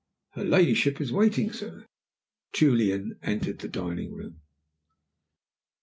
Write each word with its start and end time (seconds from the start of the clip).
"Her 0.31 0.43
ladyship 0.43 0.99
is 0.99 1.11
waiting, 1.13 1.51
sir." 1.53 1.85
Julian 2.53 3.19
entered 3.21 3.59
the 3.59 3.67
dining 3.67 4.11
room. 4.15 4.41